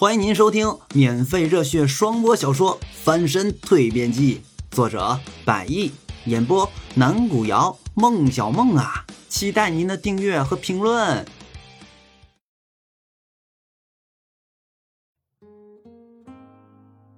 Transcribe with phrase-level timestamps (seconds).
[0.00, 4.40] 欢迎您收听免费热血双播小说《翻身蜕变记》，
[4.74, 5.92] 作者百亿，
[6.24, 11.26] 演播南古瑶、孟小梦啊，期待您的订阅和评论。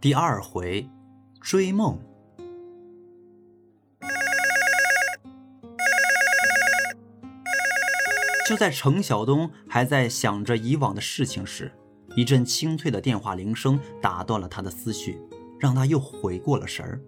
[0.00, 0.90] 第二回，
[1.40, 1.96] 追梦。
[8.44, 11.70] 就在程晓东还在想着以往的事情时，
[12.14, 15.18] 一阵清脆的电话铃声打断了他的思绪，
[15.58, 17.00] 让他又回过了神儿。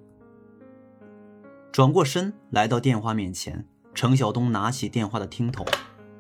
[1.71, 5.67] 转过身来到电话面前，程晓东拿起电话的听筒，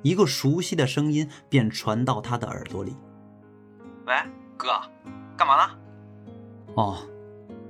[0.03, 2.97] 一个熟悉的声音便传到他的耳朵里
[4.07, 4.15] ：“喂，
[4.57, 4.69] 哥，
[5.37, 5.79] 干嘛呢
[6.75, 6.99] ？”“哦，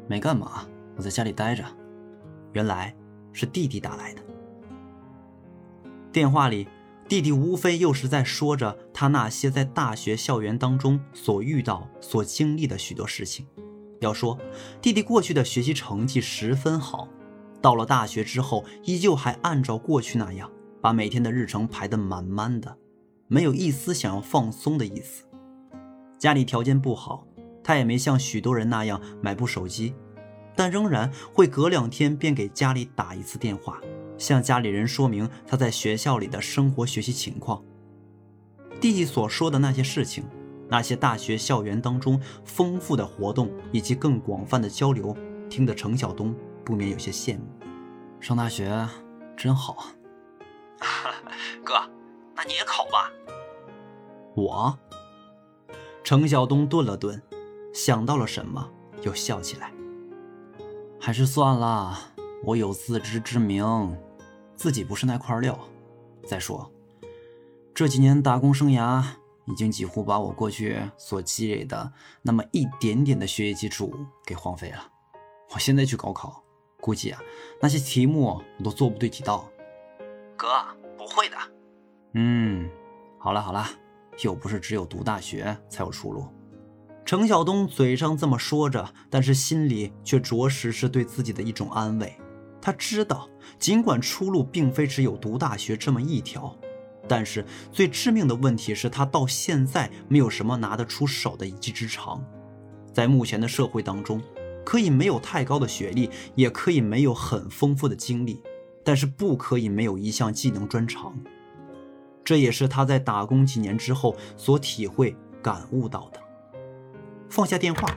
[0.08, 1.64] 没干嘛，我在家里待着。”
[2.54, 2.94] 原来
[3.32, 4.22] 是弟弟打来的。
[6.10, 6.66] 电话里。
[7.06, 13.46] 弟弟无非又是在说着他那些在大学校园当中所遇到、所经历的许多事情。
[14.00, 14.38] 要说
[14.82, 17.08] 弟弟过去的学习成绩十分好，
[17.60, 22.76] 到了大学之后，依旧还按照过去那样把每天的日程排得满满的，
[23.28, 25.24] 没有一丝想要放松的意思。
[26.18, 27.26] 家里条件不好，
[27.62, 29.94] 他也没像许多人那样买部手机，
[30.56, 33.80] 但仍然会隔两天便给家里打一次电话。
[34.18, 37.62] 向家里人说明他在学校里的生活学习情况。
[38.80, 40.24] 弟弟所说的那些事情，
[40.68, 45.16] 那些大学校园当中丰富的活动以及更广泛的交流，
[45.48, 46.34] 听得程晓东
[46.64, 47.44] 不免有些羡慕。
[48.20, 48.86] 上大学
[49.36, 49.86] 真好啊！
[51.64, 51.74] 哥，
[52.34, 53.10] 那你也考吧。
[54.34, 54.78] 我。
[56.02, 57.22] 程晓东顿了顿，
[57.72, 58.70] 想到了什么，
[59.02, 59.72] 又笑起来。
[61.00, 62.13] 还是算了。
[62.46, 63.96] 我有自知之明，
[64.54, 65.58] 自己不是那块料。
[66.26, 66.70] 再说，
[67.74, 69.02] 这几年打工生涯
[69.46, 71.90] 已经几乎把我过去所积累的
[72.20, 73.94] 那么一点点的学业基础
[74.26, 74.90] 给荒废了。
[75.54, 76.42] 我现在去高考，
[76.80, 77.20] 估计啊，
[77.62, 79.48] 那些题目我都做不对几道。
[80.36, 80.48] 哥，
[80.98, 81.36] 不会的。
[82.12, 82.68] 嗯，
[83.18, 83.66] 好了好了，
[84.22, 86.26] 又不是只有读大学才有出路。
[87.06, 92.14] 程晓东嘴上这么说着，但是心里却着实是对自己的一种安慰。
[92.64, 96.56] 他知道，尽管出路并非只有读大学这么一条，
[97.06, 102.24] 但是最致命的问题是他到现在没有什么拿得出手的一技之长。
[102.90, 104.18] 在目前的社会当中，
[104.64, 108.42] 可以没有太高的学历，也可以没有很丰富的经历，
[108.82, 111.14] 但是不可以没有一项技能专长。
[112.24, 116.18] 这也是他在打工几年之后所体会、感悟到的。
[117.28, 117.94] 放下电话，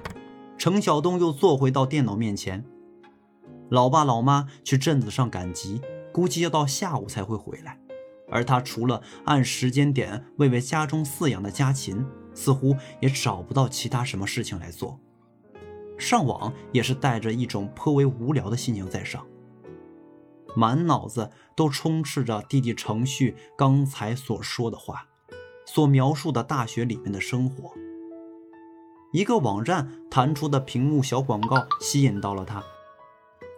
[0.58, 2.66] 程晓东又坐回到电脑面前。
[3.70, 5.82] 老爸老妈去镇子上赶集，
[6.14, 7.80] 估计要到下午才会回来。
[8.30, 15.00] 而他除了按时间点喂喂家中饲养的家禽，似乎也找不到其他什么事情来做。
[15.98, 19.26] 上网也是带着一种颇为无聊的心情在上，
[20.56, 25.08] 满脑子都充斥着弟弟程旭刚才所说的话，
[25.66, 27.74] 所描述的大学里面的生活。
[29.14, 32.62] 一个网站弹出的屏幕小广告吸引到了他。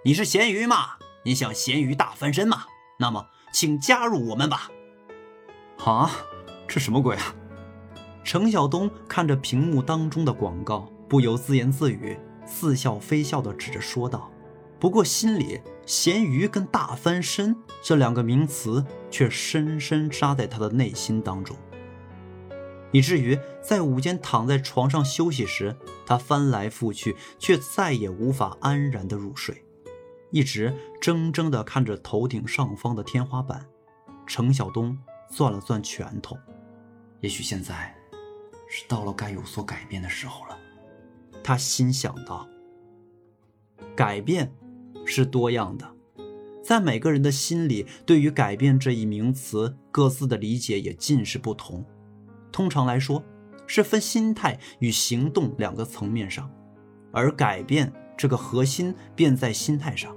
[0.02, 0.96] 你是咸鱼吗？
[1.24, 2.68] 你想咸鱼大翻身吗？
[3.00, 4.72] 那么请加入我们吧。
[5.84, 6.10] 啊，
[6.70, 7.36] 这什么鬼啊？
[8.24, 14.32] 程晓东看着屏幕当中的广告，不由自言自语，似笑非笑地指着说道。
[14.80, 21.58] 不过心里“咸鱼”跟“大翻身”这两个名词却深深扎在他的内心当中，
[22.94, 29.62] 以至于在午间躺在床上休息时，他翻来覆去，却再也无法安然地入睡。
[30.32, 33.66] 一直怔怔地看着头顶上方的天花板，
[34.28, 34.98] 程晓东
[35.30, 36.38] 攥了攥拳头，
[37.22, 37.96] 也许现在
[38.70, 40.58] 是到了该有所改变的时候了。
[41.44, 42.48] 他心想到：
[43.96, 44.54] 改变
[45.06, 45.92] 是多样的，
[46.64, 51.84] 在每个人的心里，对于改变这一名词，各自的理解也尽是不同。
[52.52, 53.24] 通常来说，
[53.66, 56.52] 是分心态与行动两个层面上，
[57.12, 60.16] 而改变这个核心便在心态上。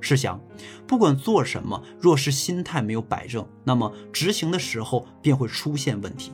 [0.00, 0.40] 试想，
[0.86, 6.32] 不管做什么，若是心态没有摆正，那么执行的时候便会出现问题，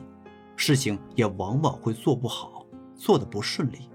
[0.55, 2.65] 事情也往往会做不好，
[2.95, 3.89] 做的不顺利。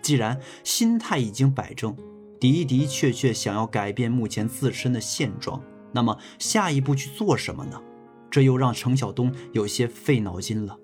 [0.00, 1.96] 既然心态已经摆正，
[2.38, 5.60] 的的确确想要改变目前自身的现状，
[5.92, 7.82] 那么下一步去做什么呢？
[8.30, 10.78] 这又让程晓东有些费脑筋了。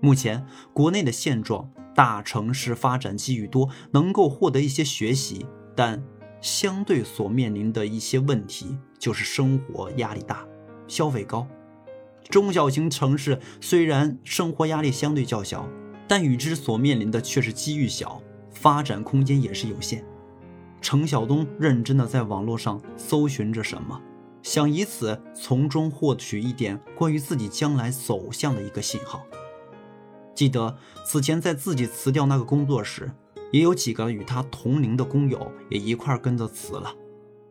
[0.00, 5.46] 目前国内的现状，大城市发展机遇多，能够获得一些学习。
[5.80, 5.98] 但
[6.42, 10.46] 相对所面临的一些问题，就是生活压力大，
[10.86, 11.46] 消费高，
[12.28, 15.66] 中小型城市虽然生活压力相对较小，
[16.06, 20.04] 但与之所面临的却是机遇小，发展空间也是有限。
[20.82, 23.98] 程晓东认真的在网络上搜寻着什么，
[24.42, 29.24] 想以此从中获取一点关于自己将来走向的一个信号。
[30.34, 33.10] 记得此前在自己辞掉那个工作时，
[33.50, 36.94] 也有几个与他同龄的工友也一块跟着辞了。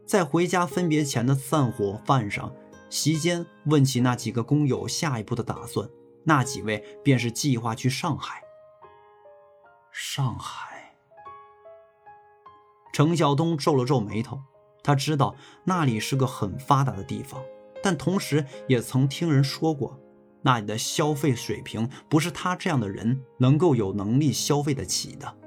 [0.05, 2.51] 在回家分别前的散伙饭上，
[2.89, 5.87] 席间问起那几个工友下一步的打算，
[6.23, 8.41] 那几位便是计划去上海。
[9.91, 10.95] 上海。
[12.91, 14.41] 程晓东皱了皱眉头，
[14.83, 17.41] 他知道那里是个很发达的地方，
[17.83, 19.99] 但同时也曾听人说过，
[20.41, 25.37] 那里的消费水平不是他这样的人能够有能力消费得起的。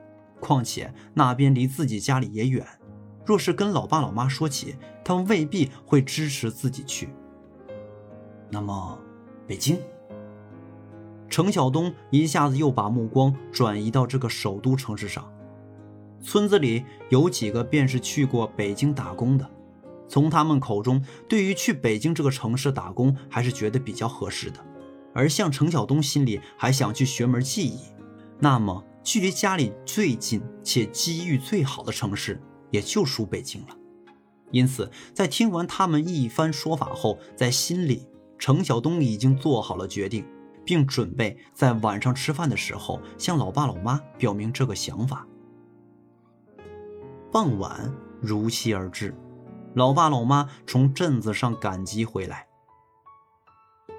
[0.43, 2.67] 况且那边离自己家里也远，
[3.25, 4.75] 若是跟老爸老妈说起，
[5.05, 7.11] 他们未必会支持自己去。
[8.50, 8.99] 那么，
[9.47, 9.79] 北京？
[11.31, 15.33] 程晓东一下子又把目光转移到这个首都城市上。
[16.21, 19.49] 村子里有几个便是去过北京打工的，
[20.09, 24.59] 从他们口中，对于去北京这个城市打工还是觉得比较合适的。
[25.15, 27.79] 而像程晓东心里还想去学门技艺，
[28.41, 32.40] 那么距离家里最近且机遇最好的城市
[32.70, 33.76] 也就属北京了。
[34.50, 38.06] 因此，在听完他们一番说法后，在心里，
[38.38, 40.26] 程晓东已经做好了决定，
[40.64, 45.26] 并准备在晚上吃饭的时候向老爸老妈表明这个想法。
[47.32, 49.14] 傍晚如期而至，
[49.75, 52.46] 老爸老妈从镇子上赶集回来。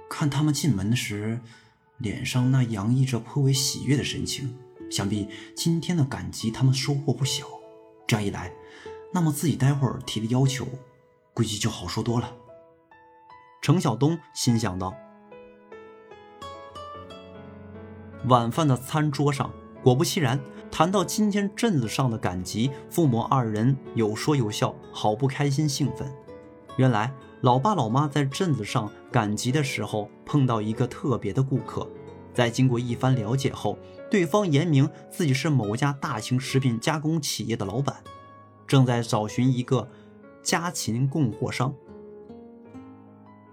[0.08, 1.42] 看他们进门时，
[1.98, 4.56] 脸上那洋溢着颇为喜悦的神情，
[4.94, 7.48] 想必今天的赶集他们收获不小。
[8.06, 8.54] 这样一来，
[9.12, 10.68] 那么自己待会儿提的要求，
[11.34, 12.32] 估计就好说多了。
[13.60, 14.94] 程晓东心想到。
[18.28, 19.52] 晚饭的餐桌上，
[19.84, 20.40] 果不其然。
[20.70, 26.08] 谈到今天镇子上的赶集，父母二人有说有笑，好不开心兴奋。
[26.78, 27.12] 原来
[27.42, 31.88] 老爸老妈在镇子上赶集的时候碰到一个特别的顾客，
[32.34, 33.78] 在经过一番了解后，
[34.14, 37.96] 对方言明自己是某家大型食品加工企业的老板，
[38.68, 39.90] 正在找寻一个
[40.44, 41.74] 家禽供货商。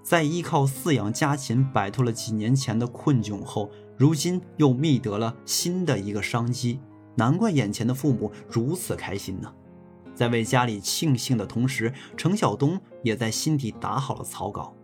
[0.03, 6.79] 在依靠饲养家禽摆脱了几年前的困窘后，如今又觅得了新的一个商机。
[7.15, 9.51] 难怪眼前的父母如此开心呢。
[10.15, 14.77] 在为家里庆幸的同时，程晓东也在心底打好了草稿。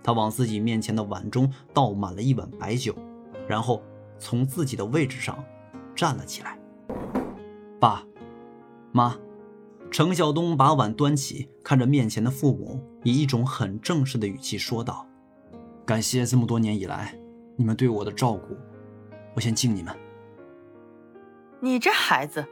[0.00, 2.94] 他往自己面前的碗中倒满了一碗白酒，
[3.48, 3.82] 然后
[4.18, 5.44] 从自己的位置上
[5.94, 6.58] 站了起来。
[7.80, 8.02] 爸，
[8.92, 9.16] 妈，
[9.90, 15.06] 程晓东把碗端起，看着面前的父母，以一种很正式的语气说道
[15.84, 17.14] ：“感谢这么多年以来
[17.56, 18.56] 你们对我的照顾，
[19.34, 19.94] 我先敬你们。”
[21.60, 22.44] 你这孩子，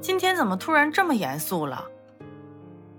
[0.00, 1.84] 今天怎么突然这么严肃了？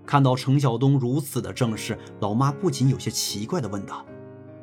[0.06, 4.06] 看到程晓东如此的正式，老妈不仅有些奇怪的问道：“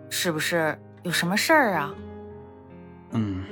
[0.08, 1.94] 是不是有什么事儿啊？”
[3.12, 3.44] 嗯，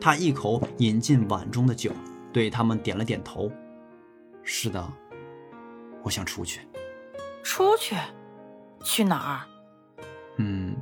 [0.00, 1.90] 他一口饮进碗中的酒，
[2.32, 3.50] 对他们点了点头
[4.42, 4.86] ：“是的，
[6.02, 6.60] 我想出去。”
[7.42, 7.96] 出去？
[8.84, 10.04] 去哪儿？
[10.36, 10.76] 嗯，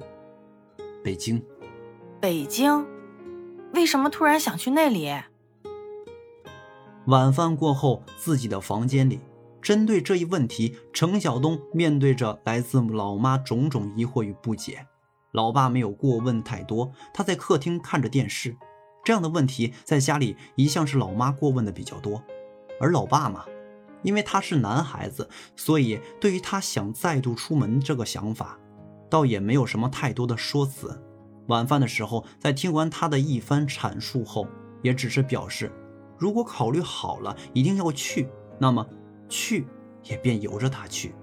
[1.03, 1.43] 北京。
[2.21, 2.85] 北京？
[3.73, 5.13] 为什么突然想去那里？
[7.07, 9.21] 晚饭过后，自己的房间里，
[9.63, 14.87] 针对这一问题，程晓东面对着来自老妈种种疑惑与不解。
[15.33, 18.57] 老爸没有过问太多，他在客厅看着电视。
[19.05, 22.23] 这样的问题在家里一向是老妈过问的比较多，
[22.81, 23.45] 而老爸嘛，
[24.03, 28.59] 因为他是男孩子，所以对于他想再度出门这个想法，
[29.09, 31.03] 倒也没有什么太多的说辞。
[31.49, 34.49] 晚饭的时候，在听完他的一番阐述后，
[34.83, 35.71] 也只是表示。
[36.19, 38.29] 如果考虑好了一定要去，
[38.59, 38.85] 那么
[39.29, 39.67] 去
[40.03, 41.15] 也便由着他去。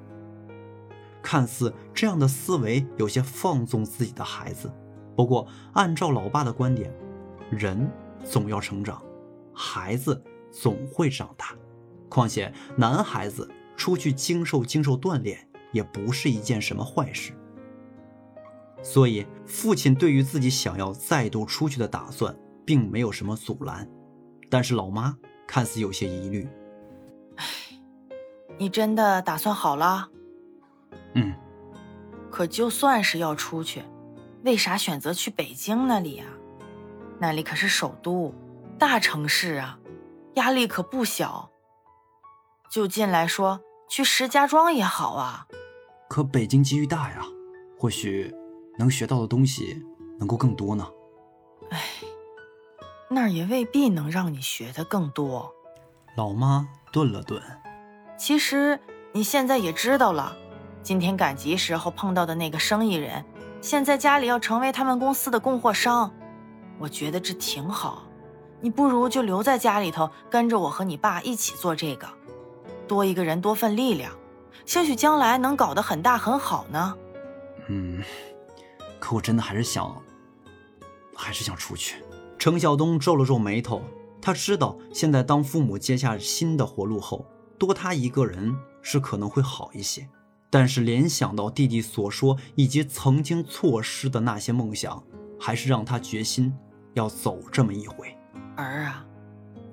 [1.23, 4.71] 看似这样的思维有些放纵自己的孩子，
[5.15, 6.93] 不过按照老爸的观点，
[7.49, 7.89] 人
[8.23, 9.01] 总要成长，
[9.53, 11.55] 孩子总会长大。
[12.09, 17.31] 况且男孩子出去经受经受锻炼也不是一件什么坏事。
[18.83, 23.89] 所以父亲对于自己想要再度出去的打算，并没有什么阻拦。
[24.49, 26.47] 但是老妈看似有些疑虑。
[27.37, 27.45] 唉，
[28.57, 30.09] 你真的打算好了？
[31.15, 31.33] 嗯。
[32.31, 33.83] 可就算是要出去，
[34.43, 36.25] 为啥选择去北京那里呀？
[37.19, 38.33] 那里可是首都，
[38.79, 39.79] 大城市啊，
[40.33, 41.49] 压力可不小。
[42.71, 45.47] 就近来说，去石家庄也好啊。
[46.09, 47.21] 可北京机遇大呀，
[47.79, 48.33] 或许
[48.79, 49.83] 能学到的东西
[50.17, 50.87] 能够更多呢。
[51.69, 51.79] 哎，
[53.09, 55.53] 那儿也未必能让你学的更多。
[56.17, 57.41] 老妈顿了顿，
[58.17, 58.79] 其实
[59.13, 60.35] 你现在也知道了，
[60.83, 63.23] 今天赶集时候碰到的那个生意人，
[63.61, 66.13] 现在家里要成为他们公司的供货商。
[66.77, 68.03] 我觉得这挺好，
[68.59, 72.05] 你不如就留在家里头，跟着我和你爸一起做这个，
[72.85, 74.11] 多一个人多份力量，
[74.65, 76.97] 兴许将来能搞得很大很好呢。
[77.69, 78.03] 嗯，
[78.99, 79.95] 可我真的还是想，
[81.15, 82.03] 还是想出去。
[82.37, 83.81] 程晓东皱了皱眉头。
[84.21, 87.25] 他知道，现在当父母接下新的活路后，
[87.57, 90.07] 多他一个人是可能会好一些。
[90.53, 95.03] 但是联想到弟弟所说以及曾经错失的那些梦想，
[95.39, 96.53] 还是让他决心
[96.93, 98.15] 要走这么一回。
[98.55, 99.03] 儿啊，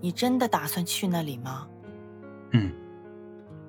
[0.00, 1.68] 你真的打算去那里吗？
[2.52, 2.72] 嗯。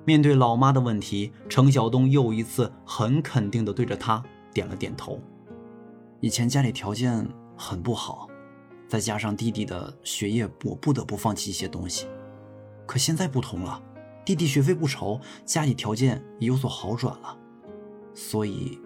[0.06, 5.20] 面对老妈的问题，程晓东又一次很肯定地对着她点了点头。
[6.20, 7.28] 以前家里条件
[7.58, 8.26] 很不好。
[8.88, 12.06] 再加上弟弟的学业，我不得不放弃一些东西。
[12.86, 13.82] 可现在不同了，
[14.24, 17.36] 弟弟学费不愁，家里条件也有所好转了，
[18.14, 18.80] 所以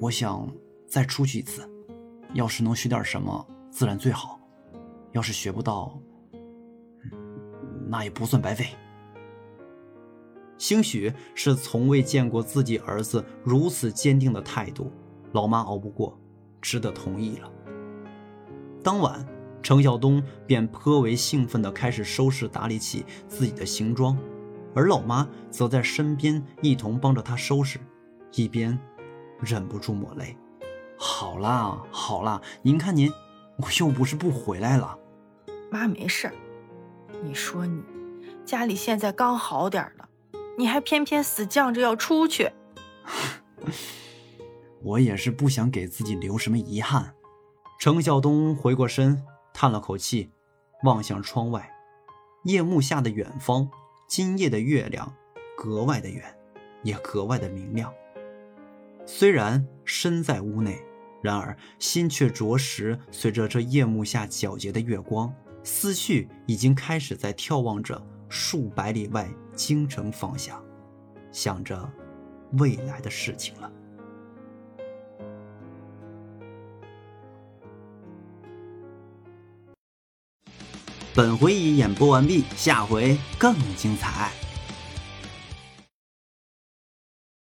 [0.00, 0.50] 我想
[0.86, 1.68] 再出去一次。
[2.32, 4.40] 要是能学点什么，自然最好；
[5.12, 5.98] 要是学不到，
[7.88, 8.68] 那也不算白费。
[10.56, 14.92] 兴许是从未见过自己儿子如此坚定的态度，
[15.32, 16.18] 老妈熬不过，
[16.60, 17.52] 只得同意了。
[18.82, 19.26] 当晚。
[19.62, 24.16] 程晓东便颇为兴奋地开始收拾打理起自己的行装，
[24.74, 27.78] 而老妈则在身边一同帮着他收拾，
[28.32, 28.78] 一边
[29.40, 30.36] 忍不住抹泪。
[30.96, 33.12] 好啦好啦，您看您，
[33.56, 34.98] 我又不是不回来了。
[35.70, 36.30] 妈没事
[37.22, 37.82] 你说你，
[38.44, 40.08] 家里现在刚好点了，
[40.58, 42.50] 你还偏偏死犟着要出去。
[44.82, 47.14] 我也是不想给自己留什么遗憾。
[47.78, 49.22] 程晓东回过身。
[49.52, 50.30] 叹了口气，
[50.84, 51.70] 望向窗外，
[52.44, 53.68] 夜幕下的远方，
[54.10, 55.14] 今夜的月亮
[55.56, 56.24] 格外的圆，
[56.82, 57.94] 也格外的明亮。
[59.06, 60.82] 虽然身在屋内，
[61.22, 70.60] 然而心却着实随着这夜幕下皎洁的月光，思绪已经开始在眺望着数百里外京城方向，
[71.30, 71.88] 想着
[72.54, 73.70] 未来的事情了。
[81.14, 84.30] 本回已演播完毕，下回更精彩。